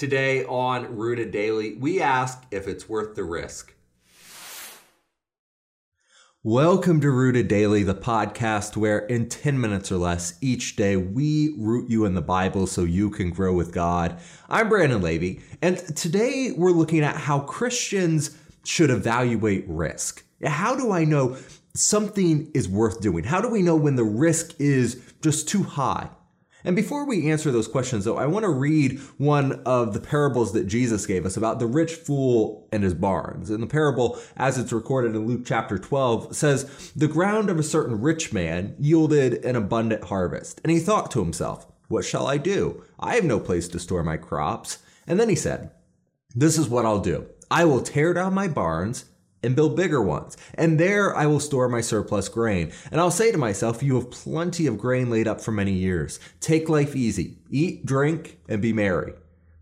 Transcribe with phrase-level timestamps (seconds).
[0.00, 3.74] Today on Rooted Daily, we ask if it's worth the risk.
[6.42, 11.54] Welcome to Rooted Daily, the podcast where in 10 minutes or less each day we
[11.58, 14.18] root you in the Bible so you can grow with God.
[14.48, 20.24] I'm Brandon Levy, and today we're looking at how Christians should evaluate risk.
[20.42, 21.36] How do I know
[21.74, 23.24] something is worth doing?
[23.24, 26.08] How do we know when the risk is just too high?
[26.64, 30.52] And before we answer those questions, though, I want to read one of the parables
[30.52, 33.50] that Jesus gave us about the rich fool and his barns.
[33.50, 37.62] And the parable, as it's recorded in Luke chapter 12, says, The ground of a
[37.62, 40.60] certain rich man yielded an abundant harvest.
[40.62, 42.84] And he thought to himself, What shall I do?
[42.98, 44.78] I have no place to store my crops.
[45.06, 45.70] And then he said,
[46.34, 47.26] This is what I'll do.
[47.50, 49.06] I will tear down my barns
[49.42, 50.36] and build bigger ones.
[50.54, 52.72] And there I will store my surplus grain.
[52.90, 56.20] And I'll say to myself, You have plenty of grain laid up for many years.
[56.40, 59.14] Take life easy, eat, drink, and be merry.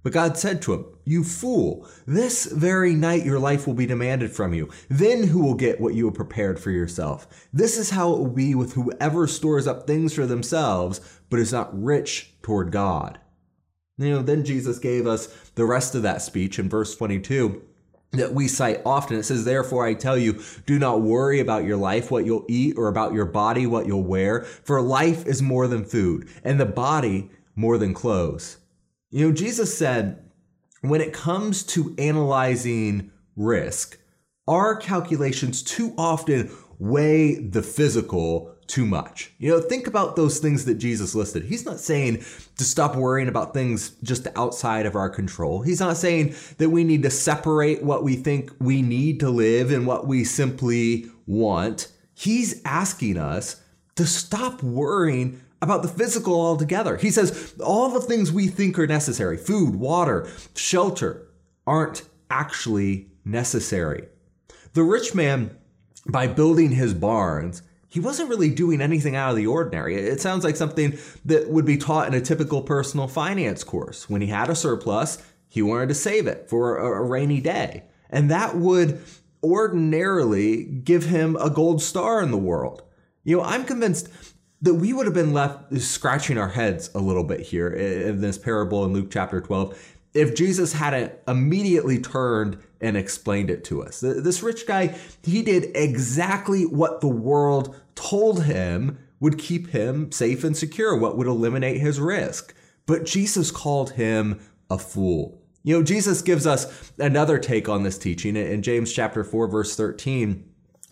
[0.02, 4.32] But God said to him, You fool, this very night your life will be demanded
[4.32, 4.70] from you.
[4.88, 7.26] Then who will get what you have prepared for yourself?
[7.52, 11.52] This is how it will be with whoever stores up things for themselves, but is
[11.52, 13.18] not rich toward God.
[13.98, 17.62] You know, then Jesus gave us the rest of that speech in verse 22
[18.12, 19.18] that we cite often.
[19.18, 22.76] It says, Therefore, I tell you, do not worry about your life, what you'll eat,
[22.76, 26.66] or about your body, what you'll wear, for life is more than food, and the
[26.66, 28.58] body more than clothes.
[29.10, 30.24] You know, Jesus said,
[30.80, 33.98] when it comes to analyzing risk,
[34.46, 39.32] our calculations too often weigh the physical too much.
[39.38, 41.44] You know, think about those things that Jesus listed.
[41.44, 42.18] He's not saying
[42.58, 45.62] to stop worrying about things just outside of our control.
[45.62, 49.72] He's not saying that we need to separate what we think we need to live
[49.72, 51.90] and what we simply want.
[52.14, 53.60] He's asking us
[53.96, 56.96] to stop worrying about the physical altogether.
[56.96, 61.26] He says all the things we think are necessary food, water, shelter
[61.66, 64.08] aren't actually necessary.
[64.74, 65.56] The rich man,
[66.06, 67.62] by building his barns,
[67.98, 69.96] he wasn't really doing anything out of the ordinary.
[69.96, 74.08] It sounds like something that would be taught in a typical personal finance course.
[74.08, 77.82] When he had a surplus, he wanted to save it for a, rainy day.
[78.08, 79.02] And that would
[79.42, 82.82] ordinarily give him a gold star in the world.
[83.24, 84.08] You know, I'm convinced
[84.62, 88.38] that we would have been left scratching our heads a little bit here in this
[88.38, 89.76] parable in Luke chapter 12
[90.18, 94.00] if Jesus hadn't immediately turned and explained it to us.
[94.00, 100.44] This rich guy, he did exactly what the world told him would keep him safe
[100.44, 102.54] and secure, what would eliminate his risk.
[102.86, 104.40] But Jesus called him
[104.70, 105.40] a fool.
[105.62, 109.76] You know, Jesus gives us another take on this teaching in James chapter 4 verse
[109.76, 110.44] 13.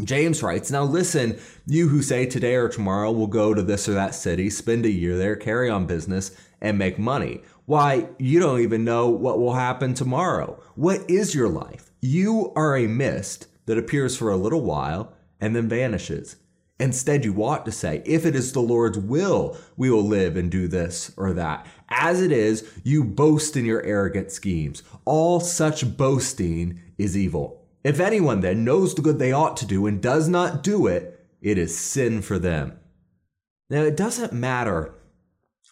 [0.04, 3.94] James writes, Now listen, you who say today or tomorrow we'll go to this or
[3.94, 7.42] that city, spend a year there, carry on business, and make money.
[7.66, 10.62] Why, you don't even know what will happen tomorrow.
[10.76, 11.90] What is your life?
[12.00, 16.36] You are a mist that appears for a little while and then vanishes.
[16.78, 20.50] Instead, you ought to say, if it is the Lord's will, we will live and
[20.50, 21.66] do this or that.
[21.88, 24.82] As it is, you boast in your arrogant schemes.
[25.04, 27.64] All such boasting is evil.
[27.82, 31.24] If anyone then knows the good they ought to do and does not do it,
[31.40, 32.78] it is sin for them.
[33.70, 34.94] Now, it doesn't matter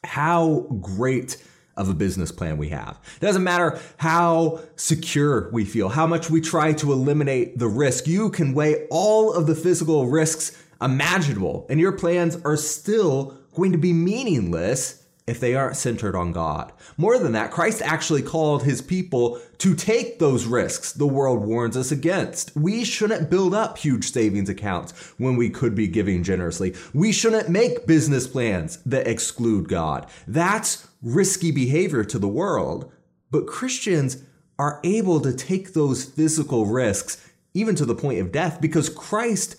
[0.05, 1.37] how great
[1.77, 2.99] of a business plan we have.
[3.17, 8.07] It doesn't matter how secure we feel, how much we try to eliminate the risk.
[8.07, 13.73] You can weigh all of the physical risks imaginable, and your plans are still going
[13.73, 16.71] to be meaningless if they aren't centered on God.
[16.99, 21.79] More than that, Christ actually called his people to take those risks the world warns
[21.79, 22.55] us against.
[22.55, 26.75] We shouldn't build up huge savings accounts when we could be giving generously.
[26.93, 30.07] We shouldn't make business plans that exclude God.
[30.29, 32.91] That's risky behavior to the world.
[33.31, 34.25] But Christians
[34.59, 39.57] are able to take those physical risks, even to the point of death, because Christ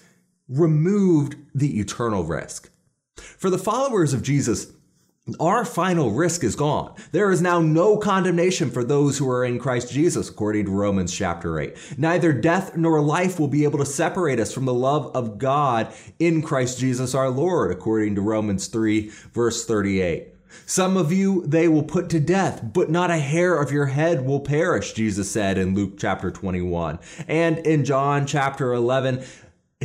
[0.49, 2.69] removed the eternal risk.
[3.15, 4.71] For the followers of Jesus,
[5.39, 6.93] our final risk is gone.
[7.11, 11.11] There is now no condemnation for those who are in Christ Jesus, according to Romans
[11.11, 11.97] chapter 8.
[11.97, 15.91] Neither death nor life will be able to separate us from the love of God
[16.19, 20.34] in Christ Jesus our Lord, according to Romans 3, verse 38.
[20.65, 24.25] Some of you they will put to death, but not a hair of your head
[24.25, 26.99] will perish, Jesus said in Luke chapter 21.
[27.27, 29.23] And in John chapter 11,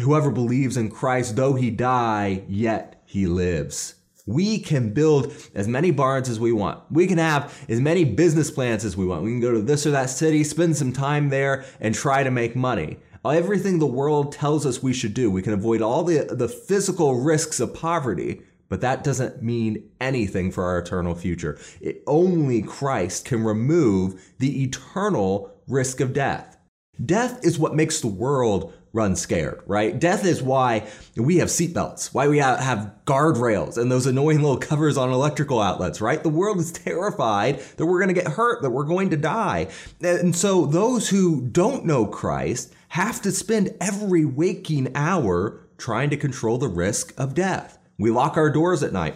[0.00, 3.96] whoever believes in Christ, though he die, yet he lives.
[4.26, 6.81] We can build as many barns as we want.
[6.90, 9.25] We can have as many business plans as we want.
[9.25, 12.31] We can go to this or that city, spend some time there, and try to
[12.31, 12.99] make money.
[13.25, 15.31] Everything the world tells us we should do.
[15.31, 20.50] We can avoid all the, the physical risks of poverty, but that doesn't mean anything
[20.50, 21.58] for our eternal future.
[21.82, 26.56] It, only Christ can remove the eternal risk of death.
[27.05, 29.99] Death is what makes the world run scared, right?
[29.99, 30.87] Death is why
[31.17, 36.00] we have seatbelts, why we have, guardrails and those annoying little covers on electrical outlets,
[36.00, 36.22] right?
[36.22, 39.69] The world is terrified that we're going to get hurt, that we're going to die.
[40.00, 46.17] And so those who don't know Christ have to spend every waking hour trying to
[46.17, 47.80] control the risk of death.
[48.00, 49.14] We lock our doors at night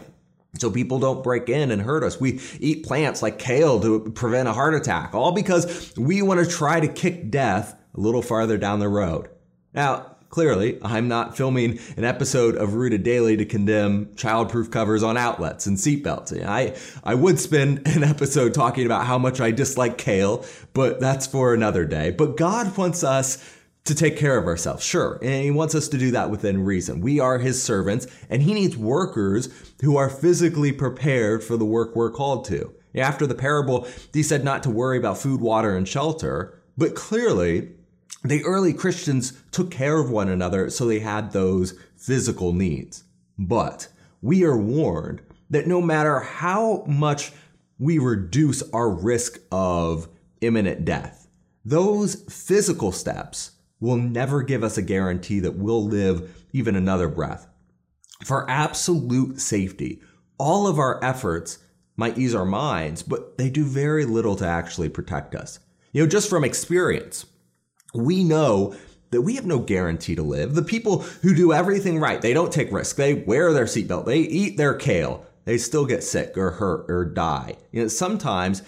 [0.59, 2.21] so people don't break in and hurt us.
[2.21, 6.47] We eat plants like kale to prevent a heart attack, all because we want to
[6.47, 9.29] try to kick death a little farther down the road.
[9.73, 15.17] Now, clearly, I'm not filming an episode of Rooted Daily to condemn childproof covers on
[15.17, 16.45] outlets and seatbelts.
[16.45, 21.27] I, I would spend an episode talking about how much I dislike kale, but that's
[21.27, 22.11] for another day.
[22.11, 23.39] But God wants us
[23.85, 25.19] to take care of ourselves, sure.
[25.23, 27.01] And he wants us to do that within reason.
[27.01, 29.51] We are his servants, and he needs workers
[29.83, 32.75] who are physically prepared for the work we're called to.
[32.95, 37.73] After the parable, he said not to worry about food, water, and shelter, but clearly,
[38.23, 43.05] the early Christians took care of one another so they had those physical needs.
[43.39, 43.89] But
[44.23, 45.21] we are warned
[45.51, 47.33] that no matter how much
[47.79, 50.09] we reduce our risk of
[50.41, 51.29] imminent death,
[51.65, 53.51] those physical steps
[53.85, 57.47] will never give us a guarantee that we'll live even another breath.
[58.25, 60.01] For absolute safety,
[60.39, 61.59] all of our efforts
[61.95, 65.61] might ease our minds, but they do very little to actually protect us.
[65.93, 67.27] You know, just from experience,
[67.95, 68.75] we know
[69.11, 70.55] that we have no guarantee to live.
[70.55, 74.21] The people who do everything right, they don't take risks, they wear their seatbelt, they
[74.21, 77.57] eat their kale, they still get sick or hurt or die.
[77.71, 78.63] You know, sometimes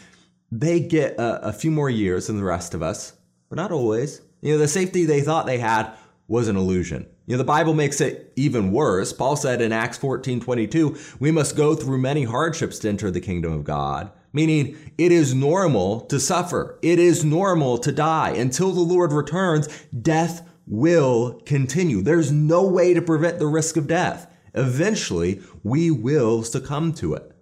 [0.53, 3.15] they get a, a few more years than the rest of us,
[3.49, 4.21] but not always.
[4.47, 5.91] You know, the safety they thought they had
[6.29, 7.09] was an illusion.
[7.27, 9.13] You know, the Bible makes it even worse.
[9.13, 13.21] Paul said in Acts 14 22, we must go through many hardships to enter the
[13.21, 14.13] kingdom of God.
[14.33, 16.79] Meaning, it is normal to suffer.
[16.81, 18.35] It is normal to die.
[18.37, 19.67] Until the Lord returns,
[20.01, 22.01] death will continue.
[22.01, 24.33] There's no way to prevent the risk of death.
[24.55, 27.33] Eventually, we will succumb to it.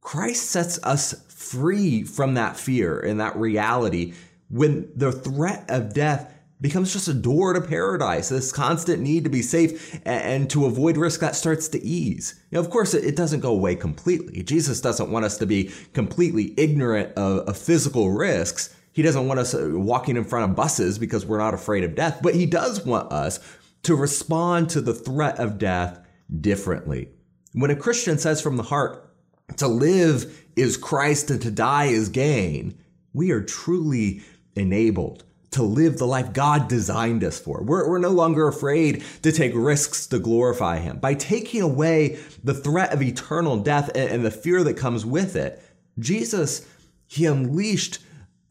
[0.00, 4.14] Christ sets us free from that fear and that reality
[4.48, 6.33] when the threat of death
[6.64, 8.30] becomes just a door to paradise.
[8.30, 12.40] This constant need to be safe and to avoid risk that starts to ease.
[12.54, 14.42] Of course, it doesn't go away completely.
[14.42, 18.74] Jesus doesn't want us to be completely ignorant of, of physical risks.
[18.92, 21.94] He doesn't want us uh, walking in front of buses because we're not afraid of
[21.94, 23.40] death, but he does want us
[23.82, 26.00] to respond to the threat of death
[26.40, 27.10] differently.
[27.52, 29.14] When a Christian says from the heart,
[29.58, 32.78] to live is Christ and to die is gain,
[33.12, 34.22] we are truly
[34.56, 37.62] enabled to live the life God designed us for.
[37.62, 40.98] We're, we're no longer afraid to take risks to glorify Him.
[40.98, 45.36] By taking away the threat of eternal death and, and the fear that comes with
[45.36, 45.62] it,
[45.98, 46.66] Jesus,
[47.06, 48.00] He unleashed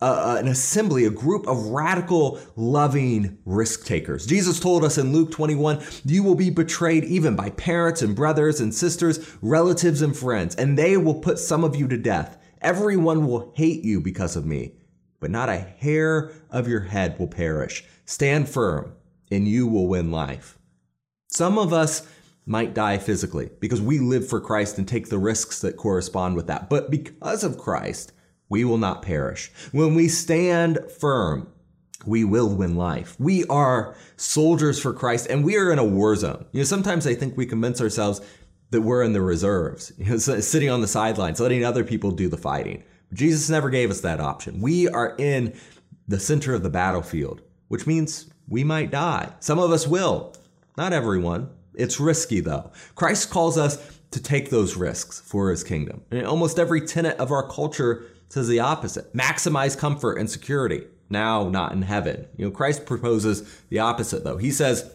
[0.02, 4.26] an assembly, a group of radical, loving risk takers.
[4.26, 8.60] Jesus told us in Luke 21 you will be betrayed even by parents and brothers
[8.60, 12.38] and sisters, relatives and friends, and they will put some of you to death.
[12.62, 14.74] Everyone will hate you because of me
[15.24, 17.86] but not a hair of your head will perish.
[18.04, 18.92] Stand firm,
[19.32, 20.58] and you will win life.
[21.30, 22.06] Some of us
[22.46, 26.48] might die physically because we live for Christ and take the risks that correspond with
[26.48, 26.70] that.
[26.70, 28.12] But because of Christ,
[28.50, 29.50] we will not perish.
[29.72, 31.48] When we stand firm,
[32.06, 33.16] we will win life.
[33.18, 36.48] We are soldiers for Christ and we are in a war zone.
[36.52, 38.20] You know, sometimes I think we convince ourselves
[38.72, 42.28] that we're in the reserves, you know, sitting on the sidelines, letting other people do
[42.28, 42.84] the fighting.
[43.14, 44.62] Jesus never gave us that option.
[44.62, 45.58] We are in
[46.08, 49.32] the center of the battlefield, which means we might die.
[49.40, 50.34] Some of us will,
[50.78, 51.50] not everyone.
[51.76, 52.72] It's risky though.
[52.96, 56.02] Christ calls us to take those risks for his kingdom.
[56.12, 60.84] And almost every tenet of our culture says the opposite maximize comfort and security.
[61.10, 62.28] Now, not in heaven.
[62.38, 64.38] You know, Christ proposes the opposite though.
[64.38, 64.92] He says,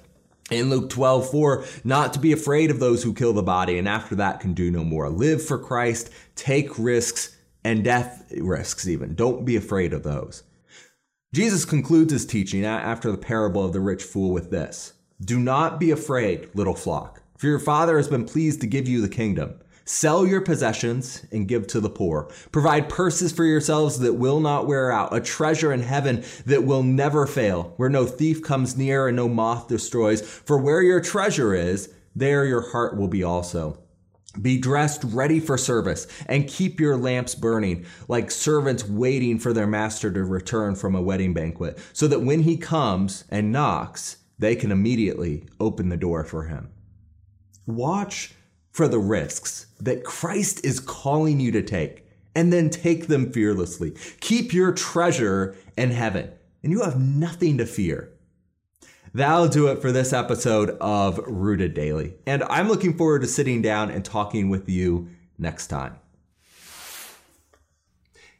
[0.50, 3.86] in Luke 12, 4, not to be afraid of those who kill the body and
[3.86, 5.10] after that can do no more.
[5.10, 9.14] Live for Christ, take risks, and death risks, even.
[9.14, 10.42] Don't be afraid of those.
[11.34, 15.78] Jesus concludes his teaching after the parable of the rich fool with this Do not
[15.78, 19.60] be afraid, little flock, for your Father has been pleased to give you the kingdom.
[19.84, 22.30] Sell your possessions and give to the poor.
[22.52, 26.82] Provide purses for yourselves that will not wear out, a treasure in heaven that will
[26.82, 30.20] never fail, where no thief comes near and no moth destroys.
[30.20, 33.78] For where your treasure is, there your heart will be also.
[34.40, 39.66] Be dressed ready for service and keep your lamps burning like servants waiting for their
[39.66, 44.54] master to return from a wedding banquet, so that when he comes and knocks, they
[44.54, 46.70] can immediately open the door for him.
[47.66, 48.34] Watch
[48.70, 52.04] for the risks that Christ is calling you to take
[52.36, 53.96] and then take them fearlessly.
[54.20, 56.30] Keep your treasure in heaven,
[56.62, 58.12] and you have nothing to fear.
[59.14, 62.14] That'll do it for this episode of Rooted Daily.
[62.26, 65.98] And I'm looking forward to sitting down and talking with you next time.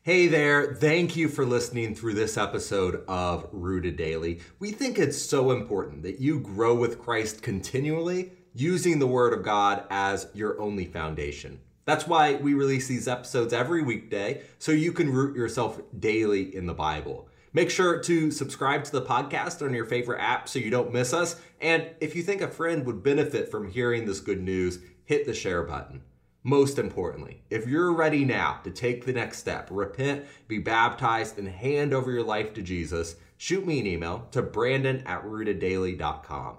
[0.03, 4.41] Hey there, thank you for listening through this episode of Rooted Daily.
[4.59, 9.43] We think it's so important that you grow with Christ continually using the Word of
[9.43, 11.61] God as your only foundation.
[11.85, 16.67] That's why we release these episodes every weekday so you can root yourself daily in
[16.67, 17.29] the Bible.
[17.59, 21.13] Make sure to subscribe to the podcast on your favorite app so you don't miss
[21.13, 21.41] us.
[21.61, 25.35] And if you think a friend would benefit from hearing this good news, hit the
[25.35, 26.03] share button.
[26.45, 31.49] Most importantly, if you're ready now to take the next step, repent, be baptized, and
[31.49, 36.59] hand over your life to Jesus, shoot me an email to brandon at rooteddaily.com.